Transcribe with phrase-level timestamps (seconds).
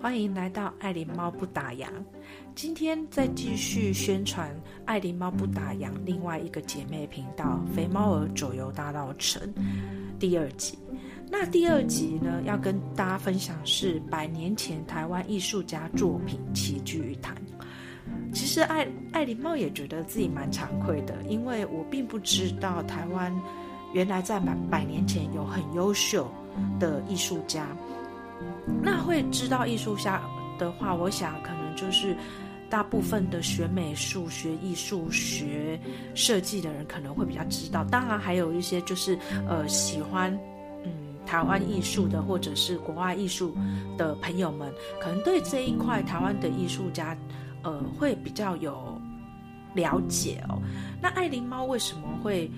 [0.00, 1.88] 欢迎来到爱狸猫不打烊。
[2.54, 4.48] 今天再继续宣传
[4.84, 9.42] 爱狸猫不打烊另外一个姐妹频道“肥猫儿走游大道城”
[10.20, 10.78] 第二集。
[11.28, 17.34] 那第二集呢，要跟大家分享是百年前台湾艺术家作品齐聚一堂。
[18.32, 23.34] 其实爱爱琳猫也觉得自己蛮惭愧的，因为我并不知道台湾
[23.92, 26.30] 原来在百百年前有很优秀
[26.78, 27.66] 的艺术家。
[28.82, 30.22] 那会知道艺术家
[30.58, 32.16] 的话，我想可能就是
[32.70, 35.78] 大部分的学美术、学艺术、学
[36.14, 37.84] 设计的人可能会比较知道。
[37.84, 40.32] 当然，还有一些就是呃喜欢
[40.84, 40.90] 嗯
[41.26, 43.56] 台湾艺术的或者是国外艺术
[43.96, 47.16] 的朋友们，可能对这一块台湾的艺术家
[47.62, 49.00] 呃会比较有
[49.74, 50.60] 了解哦。
[51.00, 52.50] 那爱琳猫为什么会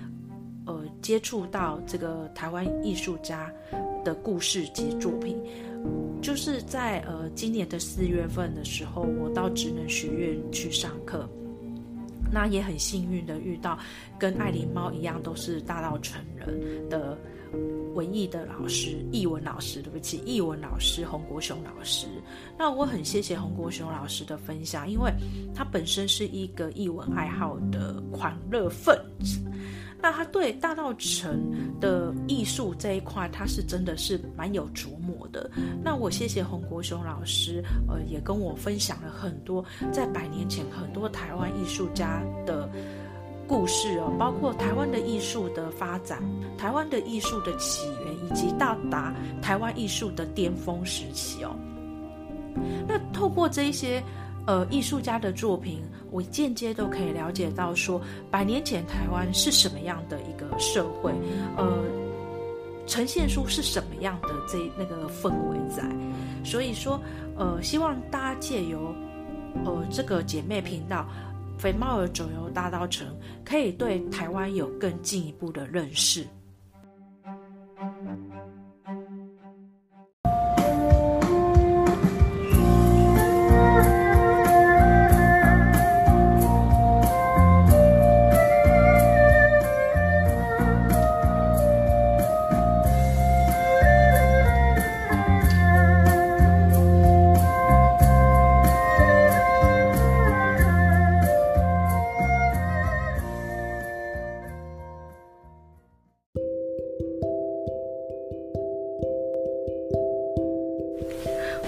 [1.00, 3.52] 接触到这个台湾艺术家
[4.04, 5.36] 的故事及作品？
[6.20, 11.26] 就是在呃今年的四月份的时候，我到职能学院去上课，
[12.30, 13.78] 那也很幸运的遇到
[14.18, 17.16] 跟爱琳猫一样都是大稻埕人的
[17.94, 22.06] 文艺的老师，艺文老师，对不起，艺文老师洪国雄老师。
[22.58, 25.10] 那我很谢谢洪国雄老师的分享，因为
[25.54, 28.94] 他本身是一个艺文爱好的狂热分
[29.24, 29.40] 子。
[30.02, 35.50] 那他对大稻城的艺术这一块，他是真的是蛮有琢磨的。
[35.82, 42.68] 那我谢谢洪国雄老师，呃，也跟我分享了很多在百年前很多台湾艺术家的
[43.46, 46.22] 故事哦，包括台湾的艺术的发展、
[46.56, 51.54] 台湾的艺术的起源，以及到达台湾艺术的巅峰时期哦。
[52.86, 54.02] 那透过这一些
[54.50, 55.80] 呃艺术家的作品。
[56.12, 58.00] 我间接都可以了解到，说
[58.32, 61.12] 百年前台湾是什么样的一个社会，
[61.56, 61.84] 呃，
[62.84, 65.88] 呈现出是什么样的这那个氛围在，
[66.42, 67.00] 所以说，
[67.36, 68.92] 呃，希望大家借由
[69.64, 71.06] 呃这个姐妹频道
[71.56, 73.06] “肥猫儿走游大道城”，
[73.46, 76.26] 可以对台湾有更进一步的认识。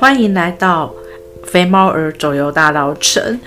[0.03, 0.93] 欢迎来到
[1.45, 3.39] 肥猫儿走游大稻埕。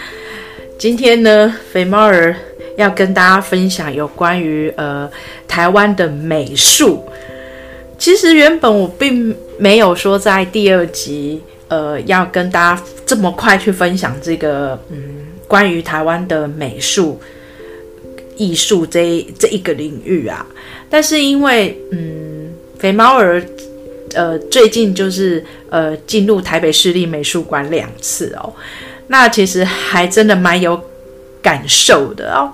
[0.80, 2.34] 今天呢，肥猫儿
[2.78, 5.12] 要跟大家分享有关于呃
[5.50, 7.04] 台湾的美术。
[7.98, 17.20] 其实原本我并没有说在第二集呃要跟大家这么快去分享这个嗯关于台湾的美术
[18.38, 20.46] 艺术这一这一个领域啊，
[20.90, 23.44] 但是因为嗯肥猫儿。
[24.14, 28.54] 呃，最近就是呃进入台北市立美术馆两次哦，
[29.08, 30.80] 那其实还真的蛮有
[31.42, 32.54] 感受的哦。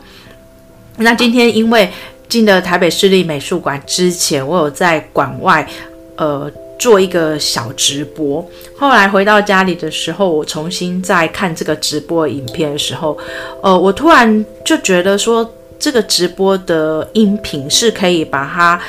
[0.97, 1.91] 那今天因为
[2.29, 5.67] 进了台北市立美术馆之前，我有在馆外
[6.15, 8.43] 呃做一个小直播，
[8.77, 13.17] 后来回到家里的时候，我重新再看这个直播影片的时候，
[13.61, 15.47] 呃，我突然就觉得说，
[15.77, 18.81] 这个直播的音频是可以把它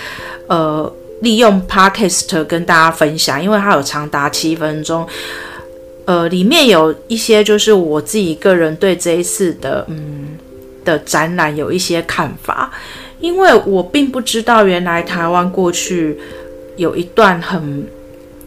[0.47, 0.91] 呃。
[1.23, 5.07] 利用 Podcast 跟大家分享，因为它有长达七分钟，
[6.05, 10.37] 呃，里面有一些就是我自己个人对这一次的嗯
[10.85, 12.73] 的展览有一些看法，
[13.21, 16.19] 因为我并不知道原来台湾过去
[16.77, 17.87] 有一段很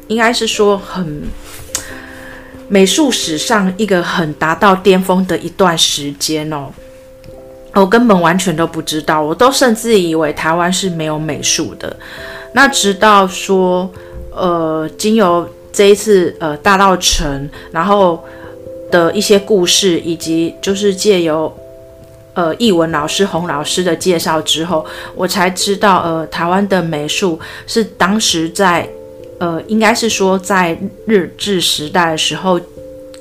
[0.07, 1.23] 应该是说很
[2.67, 6.67] 美术史上一个很达到巅峰的一段时间哦，
[7.73, 11.95] 我根本完全都不知道，我都甚至以为台湾是没有美术的。
[12.55, 13.91] 那直到说，
[14.31, 18.23] 呃，经由这一次呃大稻城，然后
[18.89, 21.53] 的一些故事，以及就是借由
[22.33, 24.85] 呃艺文老师洪老师的介绍之后，
[25.15, 27.37] 我才知道，呃，台湾的美术
[27.67, 28.87] 是当时在
[29.37, 32.57] 呃，应该是说在日治时代的时候，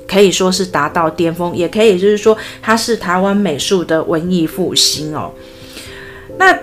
[0.07, 5.33] 可以说是达到巅峰，也可以就是说它是台湾美术的文艺复兴哦。
[6.37, 6.57] 那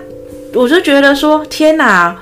[0.55, 2.19] 我就觉得说，天哪！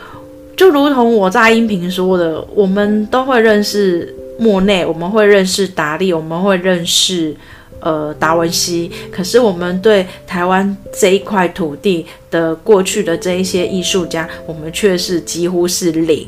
[0.56, 7.36] 就如同我在音频说的，我们都会认识莫内，我们会认识达利，我们会认识
[7.80, 8.92] 呃达文西。
[9.12, 16.28] 可是我们对台湾这一块土地的过去的这一些艺术家，我们却是几乎是零。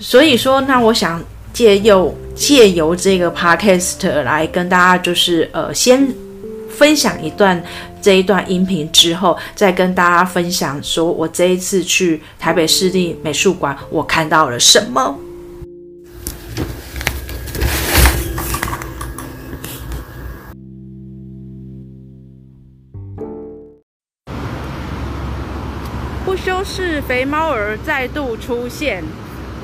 [0.00, 1.22] 所以说，那我想
[1.52, 6.08] 借由借由这个 podcast 来跟大家就是呃先
[6.78, 7.60] 分享一段
[8.00, 15.18] 这一段音频之后，再跟大家分享说我这一次去台北市立美术馆我看到了什么。
[26.24, 29.02] 不修饰肥猫儿再度出现。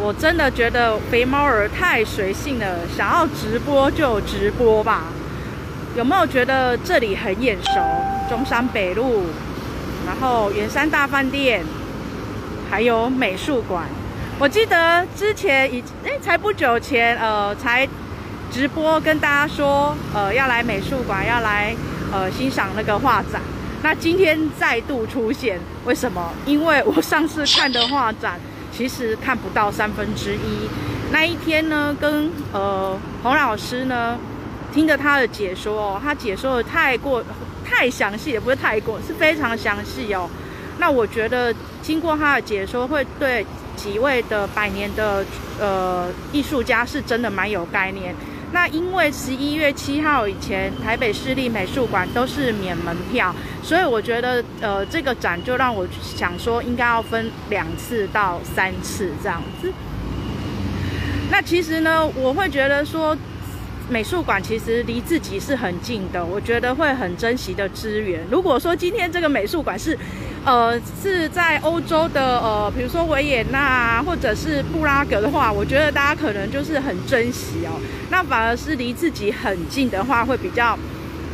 [0.03, 5.05] 我真的觉得肥猫儿太随性了，想要直播就直播吧。
[5.97, 7.81] 有没有觉得这里很眼熟？
[8.29, 9.27] 中山北路，
[10.07, 11.63] 然后圆山大饭店，
[12.71, 13.85] 还有美术馆。
[14.39, 17.87] 我记得之前已哎才不久前呃才
[18.51, 21.75] 直播跟大家说呃要来美术馆要来
[22.13, 23.41] 呃欣赏那个画展。
[23.83, 26.33] 那今天再度出现，为什么？
[26.47, 28.41] 因为我上次看的画展。
[28.77, 30.69] 其实看不到三分之一。
[31.13, 34.19] 那一天呢，跟呃洪老师呢，
[34.75, 37.23] 听着他的解说哦，他解说的太过
[37.65, 40.29] 太详细，也不是太过，是非常详细哦。
[40.79, 45.25] 那我觉得经过他的解说，会对几位的百年的
[45.61, 48.13] 呃艺术家是真的蛮有概念。
[48.51, 53.33] 那因为十一月七号以前，台北市立美术馆都是免门票，
[53.63, 59.73] 所以我觉得，呃，这个展就让我想说，应该要分两次到三次这样子。
[61.31, 63.17] 那其实呢，我会觉得说。
[63.89, 68.21] 美术馆其实离自己是很近的，我觉得会很珍惜的资源。
[68.31, 69.97] 如果说今天这个美术馆是，
[70.45, 77.79] 呃，是在欧洲的，呃，比如说维也纳或者是布拉格的话，我觉得大家可能就是很珍惜哦。
[78.11, 80.79] 那反而是离自己很近的话，会比较，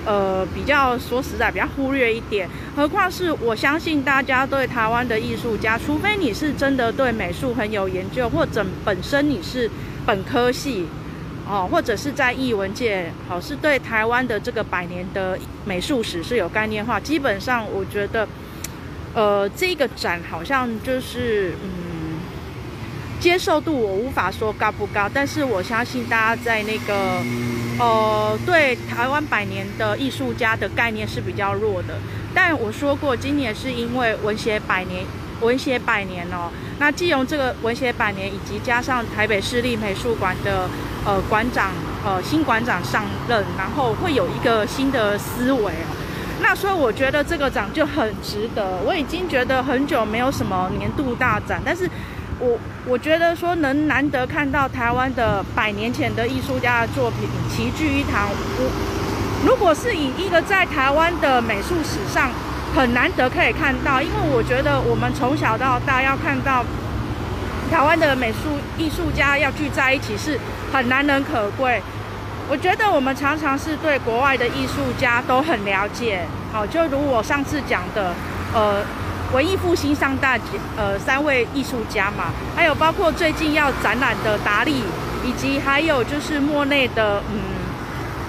[0.05, 2.49] 呃，比较说实在比较忽略一点。
[2.75, 9.71] 何况是我相信大家对台湾的艺术家，除非你是真的对美术很有研究，或者本身你是
[10.05, 10.87] 本科系。
[11.51, 17.01] 哦，或者是在艺文界，好，是对台湾的这个百年的美术史是有概念化。
[17.01, 18.29] 基本上，我觉得，
[19.15, 22.21] 呃，这个展好像就是，嗯，
[23.19, 27.21] 接受度我无法说高不高，但是我相信大家在那个，
[27.81, 31.99] 呃，对台湾百年的艺术家的概念是比较弱的。
[32.33, 35.05] 但我说过，今年是因为文学百年。
[35.41, 40.67] 文学百年哦，那既用这个文学百年，以及加上台北市立美术馆的
[41.05, 41.73] 呃馆长
[42.03, 45.93] 呃新馆长上任，然后会有一个新的思维哦，
[46.41, 48.79] 那所以我觉得这个展就很值得。
[48.87, 51.87] 我已经觉得很久没有什么年度大展，但是
[52.39, 62.31] 我我觉得说能难得看到台湾的百年前的艺术家的作品齐聚一堂，我如果是以一个在台湾的美术史上。
[62.75, 66.65] 很难得可以看到，因为我觉得我们从小到大要看到
[67.71, 70.39] 台湾的美术艺术家要聚在一起是
[70.73, 71.83] 很难能可贵。
[72.49, 78.15] 我觉得我们常常是对国外的艺术家都很了解，好，就如我上次讲的，
[78.55, 78.83] 呃，
[79.33, 80.39] 文艺复兴三大
[80.77, 84.83] 呃三位艺术家嘛，还有包括最近要展览的达利，
[85.25, 87.60] 以及还有就是莫内的嗯。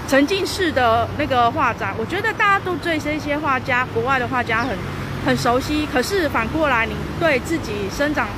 [0.08, 4.76] 沉浸式的那个画展，我觉得大家都对这些画家，国外的画家很
[5.24, 5.88] 很熟悉。
[5.90, 8.28] 可是反过来，你对自己生长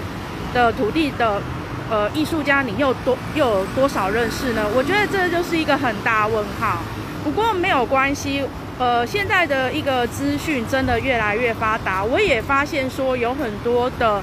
[0.53, 1.43] 的土地的
[1.91, 4.63] 呃艺术家，你又多又有多少认识呢？
[4.73, 6.79] 我觉得这就是一个很大问号。
[7.25, 8.45] 不过没有关系，
[8.79, 14.23] 呃，现在的一个资讯真的越来越发达，我也发现说有很多的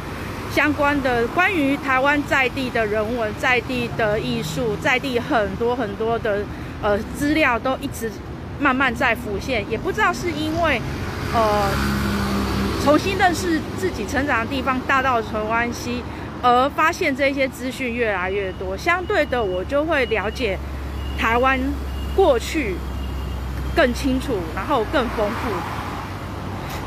[0.53, 6.45] 相关的关于台湾在地的人文、在地的艺术、在地很多很多的。
[6.81, 8.11] 呃，资料都一直
[8.59, 10.81] 慢慢在浮现，也不知道是因为
[11.33, 11.69] 呃
[12.83, 16.03] 重新认识自己成长的地方大道纯湾西，
[16.41, 18.75] 而发现这些资讯越来越多。
[18.75, 20.57] 相对的，我就会了解
[21.17, 21.59] 台湾
[22.15, 22.75] 过去
[23.75, 25.80] 更清楚，然后更丰富。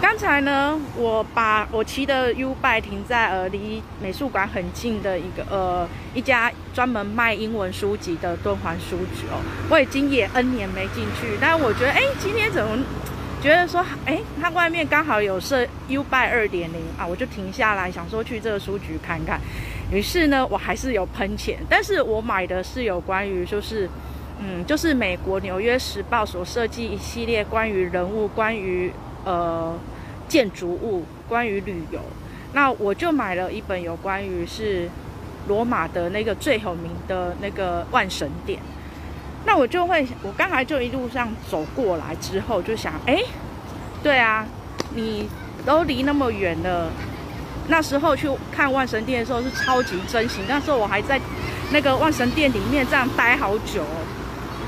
[0.01, 12.79] 刚才呢，我把我骑的 U bike 停在呃离美术馆很近的一个呃一家专门卖英文书籍的敦煌书局哦，我已经也 N 年没进去，但我觉得哎，今天怎么
[13.43, 19.41] 觉得说哎，它外面刚好有设 U bike 二点零啊，我就停下来想说去这个书局看看，
[19.91, 23.89] 于是呢，我还是有喷钱，但是我买的是有关于就是
[24.39, 28.93] 嗯，就是美国纽约时报所设计一系列关于人物关于
[29.25, 29.75] 呃。
[30.27, 32.01] 建筑物，关于旅游，
[32.55, 34.89] 那我就买了一本有关于是
[35.47, 38.59] 罗马的那个最有名的那个万神殿。
[39.45, 43.23] 那我就会，我刚才就一路上走过来之后，就想，哎，
[44.03, 44.47] 对啊，
[44.95, 45.29] 你
[45.67, 46.89] 都离那么远了。
[47.69, 51.21] 那时候去看万神殿的时候是超级珍惜，那时候我还在
[51.71, 53.85] 那个万神殿里面这样待好久。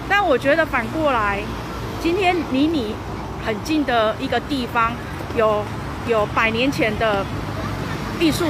[0.07, 1.41] 但我觉得反过来，
[2.01, 2.95] 今天离你
[3.47, 4.93] 很近的一个地方，
[5.37, 5.62] 有
[6.09, 7.25] 有百年前的
[8.19, 8.45] 艺术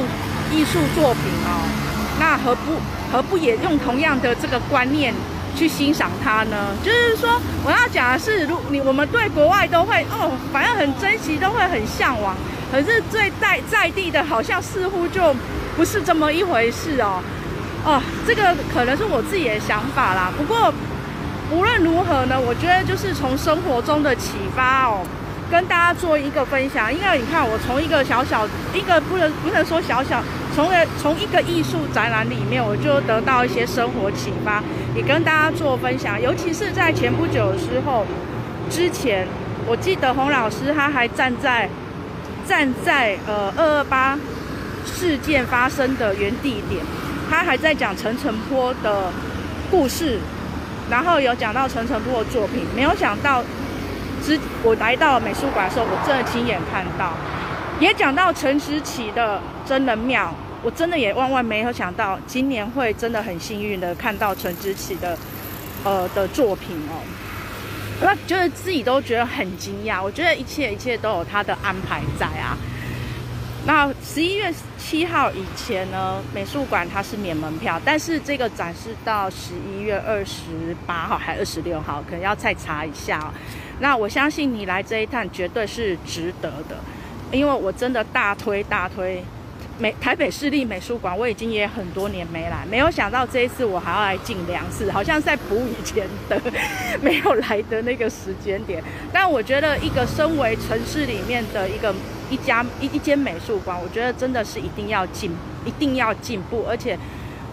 [0.51, 1.69] 艺术作品哦，
[2.19, 2.81] 那何不
[3.13, 5.13] 何不也用同样的这个观念
[5.55, 6.75] 去欣赏它呢？
[6.83, 12.35] 就是说，我要讲的是，如你我们对国外都会哦，反正很珍惜，都会很向往，
[12.73, 15.37] 可是最在在地的，好像似乎就
[15.77, 17.21] 不是这么一回事哦。
[17.85, 20.33] 哦，这个可能是我自己的想法啦。
[20.39, 20.73] 不过。
[21.53, 25.07] 无论如何呢，我觉得就是从生活中的启发哦，
[25.51, 26.93] 跟大家做一个分享。
[26.93, 30.21] 因为你看，我从一个小小一个不能不能说小小，
[30.55, 34.61] 从从一个艺术展览里面，我就得到一些生活启发，
[34.97, 36.21] 也跟大家做分享。
[36.21, 38.05] 尤其是在前不久的时候，
[38.69, 39.27] 之前
[39.67, 41.69] 我记得洪老师他还站在
[42.45, 44.19] 站在呃二二八
[44.85, 46.85] 事件发生的原地点，
[47.31, 49.13] 他还在讲陈澄波的
[49.71, 50.19] 故事。
[50.91, 53.43] 然后有讲到陈澄波的作品，没有想到，
[54.23, 57.13] 之我来到美术馆的时候，我真的亲眼看到，
[57.81, 65.19] 也讲到陈植棋的真人庙，我真的也万万没有想到，今年会真的很幸运的看到陈植棋的，
[65.85, 67.03] 呃的作品哦，
[68.01, 72.57] 那就是自己都觉得很惊讶，我觉得一切一切都有他的安排在啊。
[73.67, 83.33] 那十一月七号以前呢，美术馆它是免门票，但是这个展示到十一月二十八号还二十六号，可能要再查一下。
[83.81, 86.77] 那我相信你来这一趟绝对是值得的，
[87.33, 89.23] 因为我真的大推大推。
[89.79, 96.41] 美台北市立美术馆，我已经也很多年没来，没有想到这一次我还要来进两次，好像在补以前的
[97.03, 98.83] 没有来的那个时间点。
[99.13, 101.95] 但我觉得，一个身为城市里面的一个
[102.31, 105.31] 一家一一间美术馆，我觉得真的是一定要进，
[105.65, 106.99] 一定要进步，而且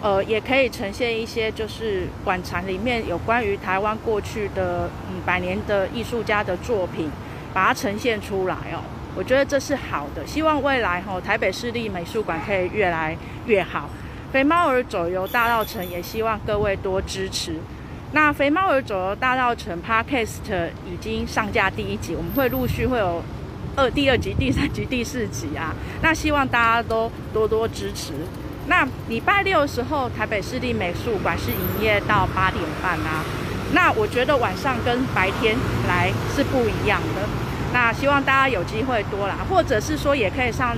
[0.02, 7.10] 呃，也可以呈现一些就是馆藏里面有关于台湾过去的嗯百年的艺术家的作品，
[7.52, 8.82] 把它呈现出来哦。
[9.16, 13.16] 我觉得这是好的，希望未来吼台北市立美术馆可以越来
[13.46, 13.88] 越好。
[14.32, 17.56] 肥猫儿走游大道城也希望各位多支持。
[18.10, 23.22] 那肥猫儿走游大道城 Podcast 已经上架第一集，我们会陆续会有
[23.76, 25.74] 二第二集、第三集、第四集啊。
[26.02, 28.12] 那希望大家都多多支持。
[28.66, 33.24] 那礼拜六的时候，台北市立美术馆是营业到八点半啊。
[33.72, 35.56] 那我觉得晚上跟白天
[35.88, 37.28] 来是不一样的。
[37.72, 40.76] 那希望大家有机会多来，或者是说也可以上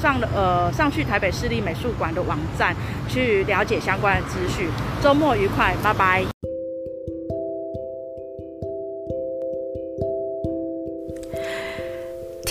[0.00, 2.76] 上呃上去台北市立美术馆的网站
[3.08, 4.68] 去了解相关的资讯。
[5.02, 6.53] 周末愉快，拜拜。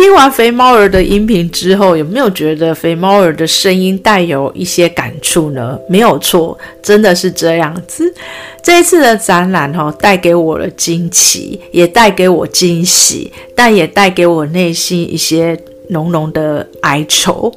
[0.04, 5.80] 听完肥猫儿的音频之后，有没有觉得肥猫儿的声音带有一些感触呢？
[5.88, 8.14] 没有错，真的是这样子。
[8.62, 15.58] 这一次的展览、哦，带给我了惊奇，也带给我惊喜，但也带给我内心一些
[15.92, 17.50] 浓浓的哀愁，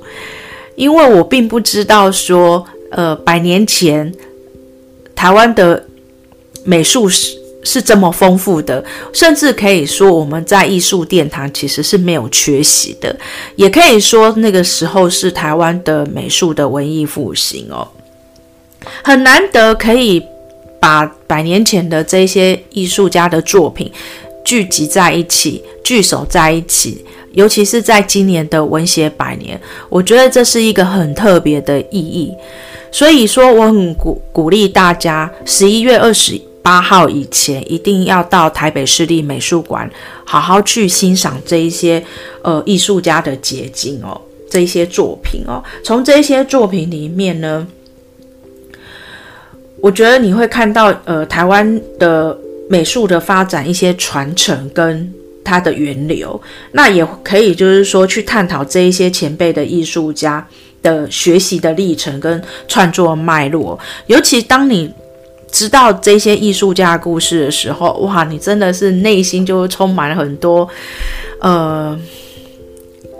[0.76, 4.14] 因为我并不知道说，呃，百年前
[5.16, 5.84] 台湾的
[6.62, 7.36] 美术史。
[7.66, 8.82] 是这么丰富的，
[9.12, 13.14] 甚至可以说我们在艺术殿堂其实是没有缺席的，
[13.56, 17.88] 也可以说那个时候是台湾的美术的文艺复兴哦，
[19.02, 20.22] 很难得可以
[20.78, 23.90] 把百年前的这些艺术家的作品
[24.44, 32.32] 聚集在一起，聚首在一起，尤其是在今年的文协百年，我觉得这是一个很特别的意义，
[32.92, 36.40] 所以说我很鼓鼓励大家十一月二十。
[36.66, 39.88] 八号以前一定要到台北市立美术馆，
[40.24, 42.04] 好好去欣赏这一些
[42.42, 44.20] 呃艺术家的结晶哦，
[44.50, 45.62] 这一些作品哦。
[45.84, 47.64] 从这些作品里面呢，
[49.80, 52.36] 我觉得你会看到呃台湾的
[52.68, 56.42] 美术的发展一些传承跟它的源流，
[56.72, 60.44] 那也可以就是说去探讨这一些前辈的艺术家
[60.82, 64.92] 的学习的历程跟创作脉络，尤其当你。
[65.56, 70.68] 知道这些艺术家故事的时候，哇，你真的是内心就充满了很多，
[71.40, 71.98] 呃，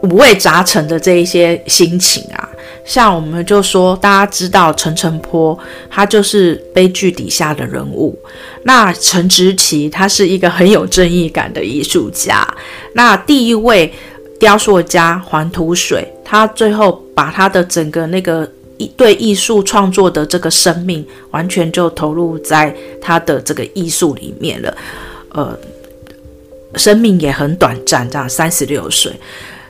[0.02, 2.47] 五味杂陈的这一些心情啊。
[2.85, 8.14] 像我们就说，大家知道陈澄波，他就是悲剧底下的人物。
[8.64, 12.47] 那陈植棋，他是一个很有正义感的艺术家。
[12.93, 13.90] 那第一位
[14.38, 18.47] 雕塑家黄土水，他最后把他的整个那个。
[18.78, 24.76] 一对艺术创作的这个生命，完全就投入在他的这个艺术里面了。
[25.30, 25.59] 呃，
[26.76, 29.12] 生命也很短暂，这样三十六岁。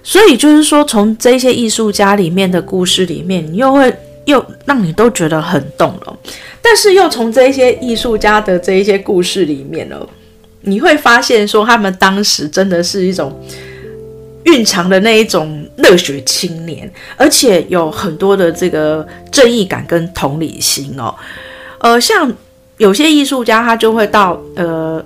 [0.03, 3.93] 所以就是说，从这些艺术家里面的故事里面，你又会
[4.27, 6.17] 又让你都觉得很动容。
[6.63, 9.97] 但是又从这些艺术家的这一些故事里面呢，
[10.61, 13.37] 你会发现说他们当时真的是一种
[14.47, 21.15] 蕴藏的那一种热血青年，而且有很多的这个正义感跟同理心哦。
[21.79, 22.33] 呃，像
[22.79, 25.05] 有些艺术家他就会到呃。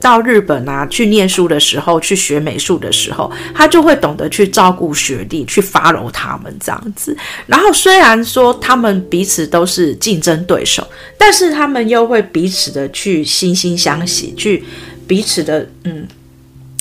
[0.00, 7.16] 到日本啊，去念书的时候，去学美术的时候，他就会懂得去照顾学弟，去包容他们这样子。
[7.46, 10.86] 然后虽然说他们彼此都是竞争对手，
[11.16, 14.62] 但是他们又会彼此的去惺惺相惜，去
[15.06, 16.06] 彼此的嗯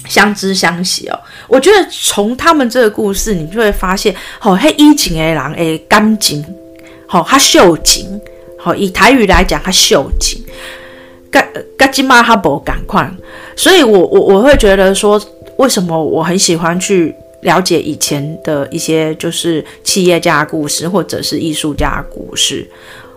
[0.07, 1.19] 相知相惜哦。
[1.47, 6.43] 我觉得从他们这个故事，你就会发现，哦，嘿，以前的人诶，感情，
[7.07, 8.19] 好，他秀情，
[8.59, 10.43] 好，以台语来讲，他秀情。
[11.31, 11.43] 嘎
[11.75, 13.11] 嘎吉玛哈伯赶快，
[13.55, 15.19] 所以我我我会觉得说，
[15.57, 22.69] 为什么我很喜欢去了解以前的一些就是企业家故事或者是艺术家故事，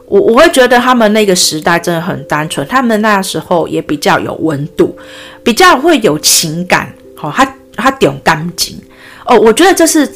[0.06, 4.96] 我我会觉得他们那个时代真的很单纯，他们那时候也比较有温度，
[5.42, 8.76] 比较会有情感，好、哦，他他点干净
[9.24, 10.10] 哦，我觉得这是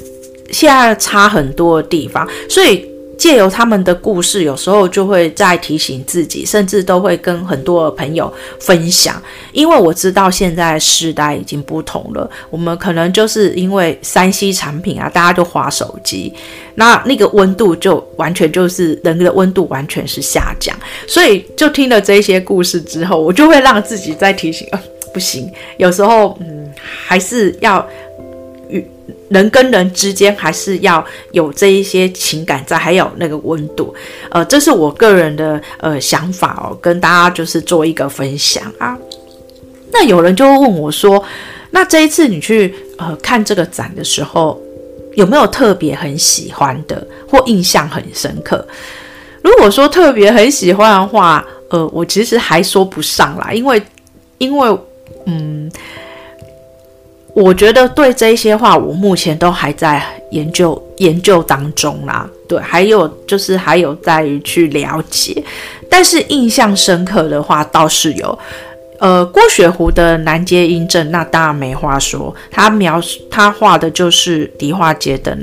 [0.51, 2.90] 现在差很多的地方，所以。
[3.21, 9.23] 借由他们的故事，有时候就会再提醒自己，甚至都会跟很多朋友分享。
[9.53, 16.33] 因为我知道现在时代已经不同了，我们可能就是因为三 C 产品啊，大家都滑手机，
[16.77, 20.75] 那那个温度就完全就是人的温度完全是下降。
[21.07, 24.81] 所以就听了这些故事之后，我就会让自己再提醒，呃，
[25.13, 26.73] 不行，有时候嗯，
[27.07, 27.87] 还是要。
[29.31, 33.95] 人跟人之间还是要有这一些情感在，还有那个温度，
[34.29, 38.99] 呃，这是我个人的呃想法哦，跟大家就是做一个分享啊。
[39.93, 41.23] 那有人就会问我说，
[41.71, 44.61] 那这一次你去呃看这个展的时候，
[45.15, 48.67] 有没有特别很喜欢的或印象很深刻？
[49.43, 53.81] 如果说特别很喜欢的话，呃，我其实还说不上来，因为
[54.39, 54.79] 因为
[55.27, 55.71] 嗯。
[57.33, 62.29] 我觉得对这些话，我目前都还在研究研究当中啦。
[62.49, 65.43] 对，还有就是还有在于去了解，
[65.89, 68.39] 但是印象深刻的话倒是有。
[68.99, 72.35] 呃，郭雪湖的南街英镇，那当然没话说。
[72.51, 75.39] 他描他画的就是迪化街的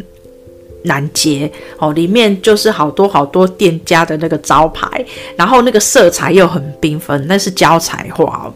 [0.84, 5.04] 南街哦，里面就是好多好多店家的那个招牌，
[5.36, 8.54] 然后那个色彩又很缤纷，那是胶彩画哦。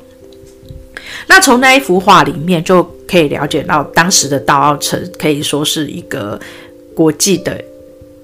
[1.26, 6.39] 那从那一幅画里面就可以了解到，当时的道奥城可以说是一个
[6.95, 7.62] 国际的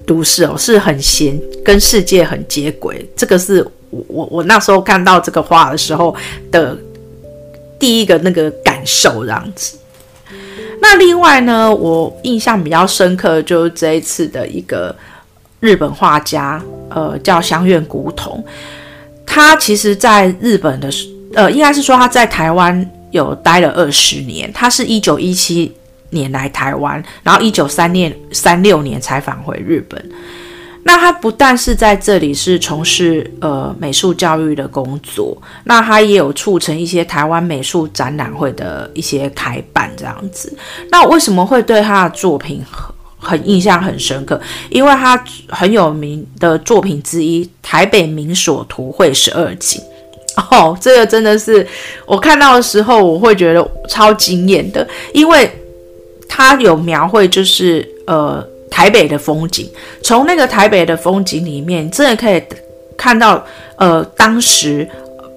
[0.06, 3.06] 都市哦，是很闲，跟世界很接轨。
[3.14, 6.14] 这个是我我我那时候看到这个画的时候
[6.50, 6.76] 的
[7.78, 9.76] 第一个那个感受这样子。
[10.80, 14.94] 那另外呢，我印象比较深刻的就是这一次的一个
[15.60, 18.42] 日本画家，呃，叫香苑古统，
[19.26, 20.88] 他其实在日本的。
[21.34, 24.52] 呃，应该是说他在台湾有待了二十年。
[24.52, 25.72] 他是一九一七
[26.10, 30.10] 年来台湾，然后一九三六三六年才返回日本。
[30.84, 40.56] 那他不但是在这里是从事呃美术教育的工作，那他也有促成一些台湾美术展览会的一些开办这样子。
[40.90, 44.40] 那我为什么会对他的作品很很印象很深刻？
[44.70, 49.82] 因为他很有名的作品之一《台北民所图绘十二景》。
[50.50, 51.66] 哦，这个真的是
[52.06, 55.50] 我看到的时候，我会觉得超惊艳的，因为
[56.28, 59.68] 它有描绘，就是呃台北的风景，
[60.02, 62.42] 从那个台北的风景里面，真的可以
[62.96, 63.44] 看到
[63.76, 64.88] 呃当时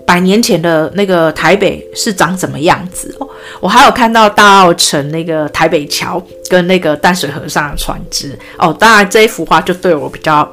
[0.05, 3.27] 百年前的那个台北是长什么样子哦。
[3.59, 10.49] 我还有看到大澳城那个台北桥跟那个淡水河上的船只哦，当然这一幅画就对我比较。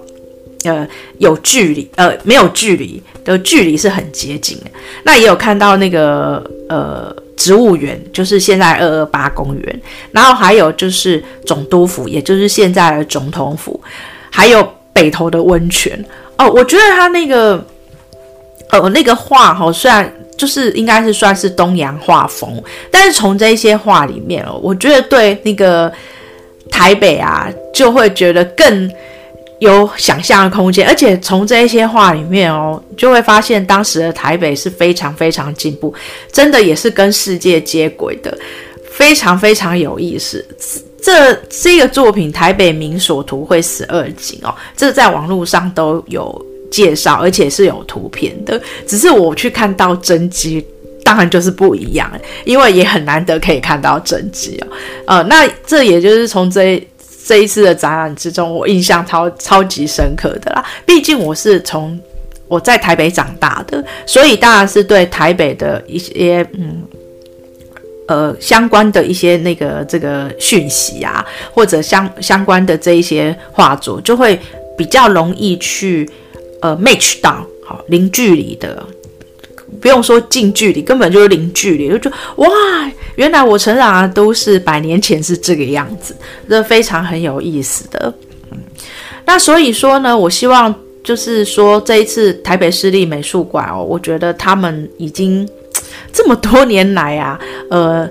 [0.65, 0.87] 呃，
[1.19, 4.65] 有距离，呃，没有距离的距离是很接近的。
[5.05, 13.81] 那也有看到那个呃植物园，就是现在二二八公园，然后还有就是总督府，也就是现在的总统府，
[14.31, 16.05] 还有北投的温泉。
[16.39, 17.65] 哦，我觉得他那个
[18.71, 25.93] 呃那个画哈，虽然就是应该是算是东洋画风，但是从这些画里面哦，我觉得对那个
[26.69, 28.91] 台北啊，就会觉得更。
[29.61, 35.93] 有想象的空间，而且从这一些画里面哦，就会发现当时的台北是非常非常进步，
[36.33, 38.37] 真的也是跟世界接轨的，
[38.93, 40.45] 非常非常有意思。
[41.03, 48.61] 这这个作品《台北民所图绘十二景》哦，这在网络上都有介绍，而且是有图片的。
[48.87, 50.65] 只是我去看到真迹，
[51.03, 52.09] 当然就是不一样，
[52.45, 54.69] 因为也很难得可以看到真迹哦。
[55.07, 56.81] 呃，那这也就是从这。
[57.29, 60.65] 这一次的展览之中，我印象超超级深刻的啦。
[60.87, 62.01] 毕竟我是从
[62.49, 66.83] 我在台北长大的，所以当然是对台北的一些嗯
[68.07, 74.41] 呃相关的一些那个这个讯息啊，或者相相关的这一些画作，就会
[74.79, 76.09] 比较容易去
[76.63, 78.83] 呃 match 到好零距离的，
[79.81, 82.49] 不用说近距离，根本就是零距离，就觉得哇，
[83.17, 86.15] 原来我成长啊都是百年前是这个样子，
[86.49, 88.13] 这非常很有意思的。
[88.51, 88.59] 嗯，
[89.25, 90.75] 那所以说呢，我希望。
[91.01, 95.49] 就是说，这一次台北市立美术馆哦，我觉得他们已经
[96.13, 97.39] 这么多年来啊，
[97.71, 98.07] 呃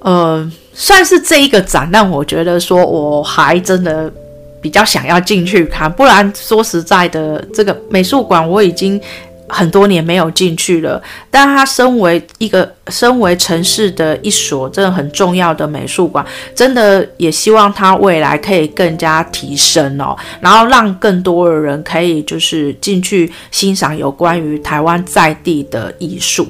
[0.00, 4.12] 呃，算是这一个展，让我觉得说我还真的
[4.60, 9.00] 比较想要进去看，不然说实在的，这个美术馆我已经。
[9.48, 26.48] 很多年没有进去了，但它身为一个身为城市的一所真的很重要的美术馆，真的也希望它未来可以更加提升哦，然后让更多的人可以就是进去欣赏有关于台湾在地的艺术。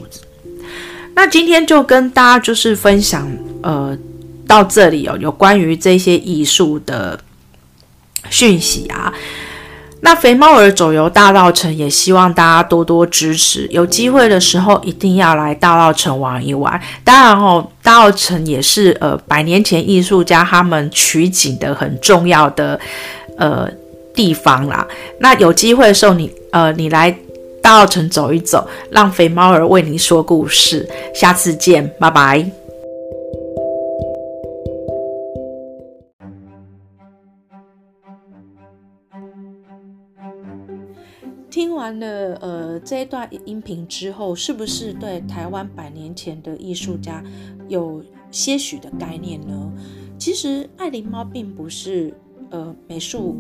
[1.15, 3.31] 那今天就跟大家就是分享，
[3.63, 3.97] 呃，
[4.47, 7.19] 到这里哦，有关于这些艺术的
[8.31, 9.13] 讯息啊。
[10.03, 16.81] 那肥猫儿走游大稻城也希望大家多多支持，有机会的时候一定要来大稻城玩一玩。
[17.03, 22.79] 当然哦，大稻城也是呃百年前艺术家他们取景的很重要的
[23.39, 23.69] 呃
[24.15, 24.87] 地方啦。
[25.19, 27.11] 那有机会的时候你呃你来
[27.63, 30.89] 大稻城走一走，让肥猫儿为你说故事。
[31.15, 32.66] 下次见，拜拜。
[41.57, 47.25] 听完了呃这一段音频之后，是不是对台湾百年前的艺术家
[47.67, 49.73] 有些许的概念呢？
[50.19, 52.13] 其实爱琳猫并不是
[52.51, 53.39] 呃美术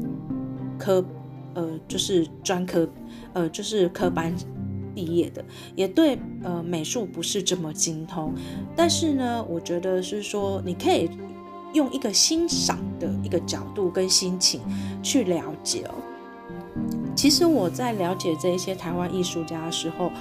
[0.78, 1.04] 科
[1.52, 2.88] 呃就是专科
[3.34, 4.34] 呃就是科班
[4.94, 8.32] 毕业的，也对呃美术不是这么精通。
[8.74, 11.10] 但是呢，我觉得是说你可以
[11.74, 14.62] 用一个欣赏的一个角度跟心情
[15.02, 15.94] 去了解哦。
[17.16, 20.12] 其实我在了解这一些台湾艺术家的时候，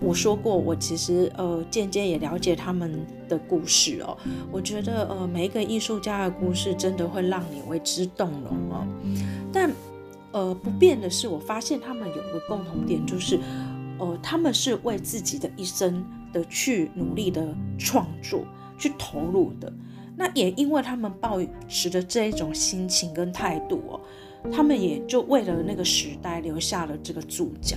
[0.00, 4.16] 我说过，我其实呃间接也了解他们的故事哦。
[4.50, 8.86] 我觉得呃每一个艺术家的故事真的会让你为之动容哦。
[9.52, 9.70] 但
[10.32, 13.38] 呃不变的是，我发现他们有个共同点，就是
[13.98, 18.44] 呃他们是为自己的一生的去努力的创作
[18.78, 19.72] 去投入的。
[20.16, 24.00] 那也因为他们抱持的这一种心情跟态度哦。
[24.52, 27.76] 他们也就为了那个时代留下了这个注脚，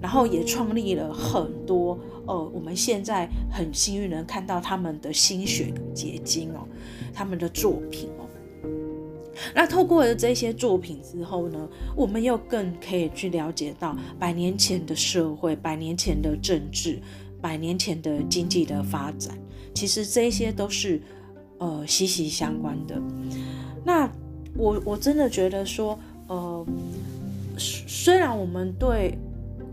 [0.00, 6.66] 然后也创立了很多呃，我们现在很幸运能看到他们的心血结晶哦，
[7.12, 8.26] 他们的作品哦。
[9.54, 17.00] 那透过了这些作品之后呢，我们又更可以去了解到百年前的社会、百年前的政治、
[17.40, 19.38] 百年前的经济的发展，
[19.74, 21.00] 其实这些都是
[21.58, 23.00] 呃息息相关的。
[23.84, 24.10] 那。
[24.56, 26.66] 我我真的觉得说，呃，
[27.56, 29.16] 虽然我们对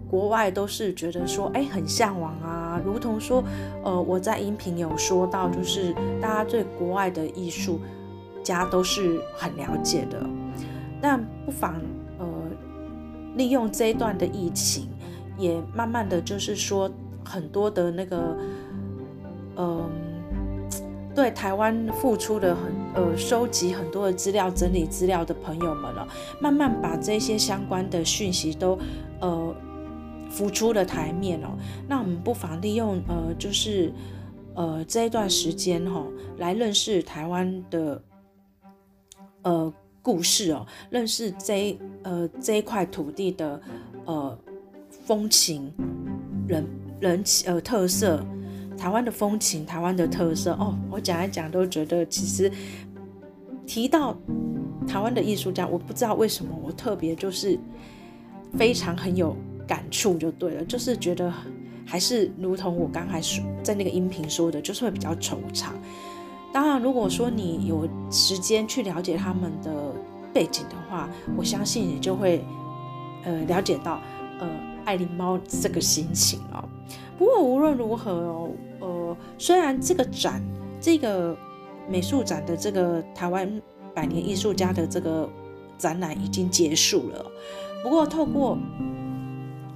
[0.09, 3.43] 国外都是觉得说，哎，很向往啊，如同说，
[3.83, 7.79] 呃，我在音频有说到，就是大家对国外的艺术
[8.43, 10.25] 家都是很了解的，
[11.01, 11.75] 但不妨
[12.19, 12.25] 呃，
[13.35, 14.87] 利用这一段的疫情，
[15.37, 16.89] 也慢慢的就是说，
[17.25, 18.37] 很多的那个，
[19.55, 19.89] 嗯、呃。
[21.17, 26.07] 对台湾付出的很呃，收集很多的资料、整理资料的朋友们了，
[26.39, 28.77] 慢慢把这些相关的讯息都
[29.19, 29.55] 呃
[30.29, 31.57] 浮出了台面哦。
[31.87, 33.91] 那我们不妨利用呃，就是
[34.53, 36.05] 呃这一段时间哈、哦，
[36.37, 37.99] 来认识台湾的
[39.41, 43.59] 呃故事哦，认识这呃这一块土地的
[44.05, 44.37] 呃
[45.07, 45.73] 风情、
[46.47, 46.63] 人
[46.99, 48.23] 人呃特色。
[48.77, 52.51] 台湾的风情，台湾的特色哦，我讲一讲都觉得，其实
[53.65, 54.15] 提到
[54.87, 57.59] 台湾的艺术家，我不知道为什么我特别就是
[58.55, 59.35] 非常很有
[59.67, 61.33] 感触，就对了，就是觉得
[61.85, 65.69] 还是如同我刚才说在那个音频说的，就是会比较惆怅。
[66.53, 69.93] 当然，如果说你有时间去了解他们的
[70.33, 72.43] 背景的话，我相信你就会
[73.25, 73.99] 呃了解到
[74.39, 74.47] 呃
[74.85, 76.63] 爱琳猫这个心情哦。
[77.17, 78.49] 不过无论如何哦。
[78.79, 80.39] 呃，虽然这个展，
[80.79, 81.35] 这个
[81.89, 83.61] 美术展的这个台湾
[83.95, 85.27] 百年艺术家的这个
[85.79, 87.25] 展览已经结束了，
[87.81, 88.55] 不过透过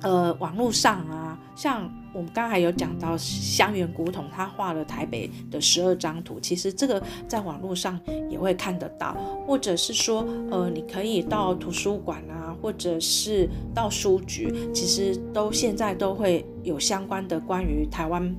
[0.04, 8.00] 呃网络上啊，像我们刚才有讲到香园古董，他画了台北的十二张图，其实这个在网络上
[8.30, 12.41] 也会看得到，或者是说呃，你可以到图书馆啊。
[12.62, 18.36] 或者是到书局，其实都现在都会有相关的关于台湾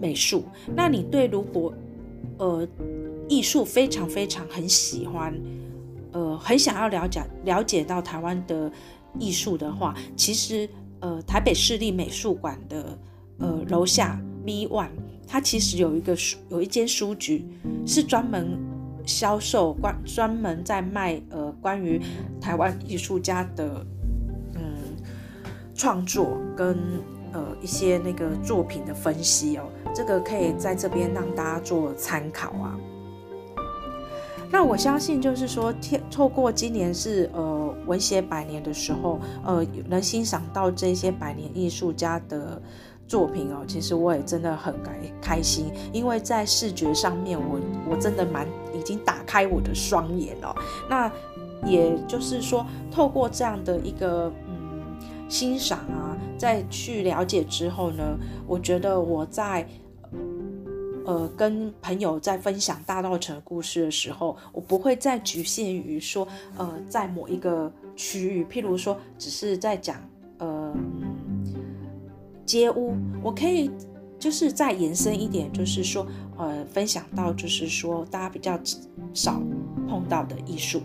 [0.00, 0.44] 美术。
[0.74, 1.72] 那你对如果
[2.38, 2.66] 呃
[3.28, 5.38] 艺术非常非常很喜欢，
[6.12, 8.72] 呃很想要了解了解到台湾的
[9.18, 10.68] 艺术的话，其实
[11.00, 12.98] 呃台北市立美术馆的
[13.38, 14.90] 呃楼下 V One，
[15.28, 17.46] 它其实有一个书有一间书局
[17.86, 18.71] 是专门。
[19.06, 22.00] 销售关专门在卖呃关于
[22.40, 23.84] 台湾艺术家的
[24.54, 24.62] 嗯
[25.74, 26.78] 创作跟
[27.32, 32.78] 呃一些那个作品的分析哦，这个可以在这边让大家做参考啊。
[34.50, 35.72] 那我相信就是说，
[36.10, 42.60] 透过今年是呃文学百年的时候，呃能欣赏到这些百年艺术家的。
[43.08, 47.60] 作品哦，其实我也真的很开开心，因为在视觉上面，我
[47.90, 48.46] 我真的蛮
[48.82, 50.52] 已经打开我的双眼哦。
[50.90, 51.10] 那
[51.64, 54.82] 也就是说，透过这样的一个嗯
[55.28, 59.64] 欣赏啊，再去了解之后呢，我觉得我在
[61.06, 66.26] 呃跟朋友在分享大稻埕故事的时候，我不会再局限于说
[66.58, 69.96] 呃在某一个区域，譬如说只是在讲
[70.38, 70.74] 呃。
[72.44, 73.70] 街屋，我可以
[74.22, 76.06] 就是再延伸一点，就是说，
[76.38, 78.56] 呃，分享到就是说，大家比较
[79.12, 79.42] 少
[79.88, 80.80] 碰到的艺术，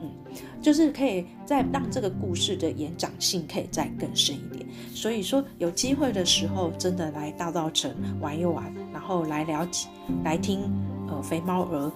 [0.00, 0.10] 嗯，
[0.58, 4.66] 就是可以再让这个故事的延展性可以再更深一点。
[4.94, 9.88] 所以说，有机会的时候，真的来大稻城玩一玩，然后来了解，
[10.24, 10.60] 来听
[11.08, 11.92] 呃肥猫儿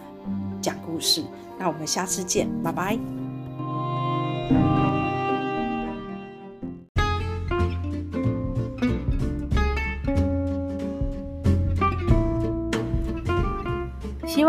[0.61, 1.25] 讲故事。
[1.59, 3.16] 那我们下次见，拜拜。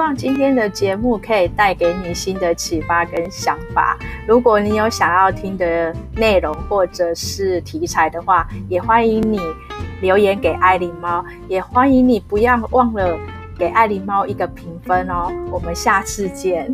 [0.08, 3.98] 望今天的节目可以带给你新的启发跟想法。
[4.26, 9.38] 如果你有想要听的内容或者是题材的话，也欢迎你
[10.00, 13.20] 留言给爱琳猫，也欢迎你不要忘了
[13.60, 15.30] 给爱琳猫一个评分哦。
[15.52, 16.74] 我们下次见。